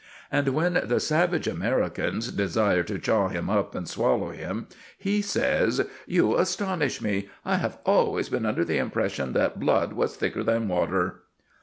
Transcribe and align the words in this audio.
And 0.31 0.47
when 0.49 0.81
the 0.83 0.99
savage 0.99 1.45
Americans 1.47 2.31
desire 2.31 2.81
to 2.81 2.97
chaw 2.97 3.27
him 3.27 3.51
up 3.51 3.75
and 3.75 3.87
swallow 3.87 4.31
him, 4.31 4.65
he 4.97 5.21
says, 5.21 5.79
"You 6.07 6.35
astonish 6.39 7.03
me. 7.03 7.29
I 7.45 7.57
have 7.57 7.77
always 7.85 8.27
been 8.27 8.47
under 8.47 8.65
the 8.65 8.79
impression 8.79 9.33
that 9.33 9.59
blood 9.59 9.93
was 9.93 10.15
thicker 10.15 10.41
than 10.43 10.67
water." 10.67 11.21